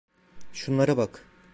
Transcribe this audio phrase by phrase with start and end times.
[0.53, 1.25] Şunlara bak.